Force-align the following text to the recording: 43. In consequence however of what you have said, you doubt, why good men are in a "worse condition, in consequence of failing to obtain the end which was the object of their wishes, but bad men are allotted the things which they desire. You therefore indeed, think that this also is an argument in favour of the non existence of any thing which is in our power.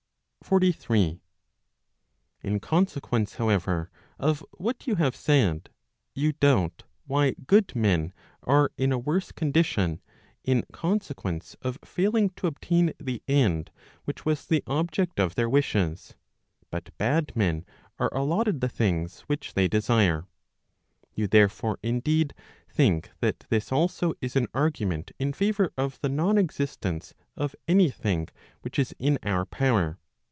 43. 0.43 1.21
In 2.41 2.59
consequence 2.59 3.35
however 3.35 3.89
of 4.19 4.43
what 4.57 4.85
you 4.85 4.95
have 4.95 5.15
said, 5.15 5.69
you 6.13 6.33
doubt, 6.33 6.83
why 7.05 7.35
good 7.47 7.73
men 7.73 8.11
are 8.43 8.71
in 8.75 8.91
a 8.91 8.97
"worse 8.99 9.31
condition, 9.31 10.01
in 10.43 10.63
consequence 10.73 11.55
of 11.61 11.77
failing 11.85 12.31
to 12.31 12.47
obtain 12.47 12.91
the 12.99 13.21
end 13.29 13.71
which 14.03 14.25
was 14.25 14.45
the 14.45 14.61
object 14.67 15.21
of 15.21 15.35
their 15.35 15.47
wishes, 15.49 16.15
but 16.69 16.89
bad 16.97 17.33
men 17.33 17.63
are 17.97 18.13
allotted 18.13 18.59
the 18.59 18.67
things 18.67 19.21
which 19.27 19.53
they 19.53 19.69
desire. 19.69 20.27
You 21.13 21.27
therefore 21.27 21.79
indeed, 21.81 22.33
think 22.67 23.09
that 23.21 23.45
this 23.51 23.71
also 23.71 24.15
is 24.19 24.35
an 24.35 24.47
argument 24.53 25.11
in 25.17 25.31
favour 25.31 25.71
of 25.77 26.01
the 26.01 26.09
non 26.09 26.37
existence 26.37 27.13
of 27.37 27.55
any 27.69 27.89
thing 27.89 28.27
which 28.63 28.77
is 28.79 28.93
in 28.99 29.17
our 29.23 29.45
power. 29.45 29.97